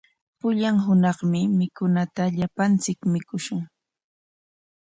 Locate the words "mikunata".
1.57-2.23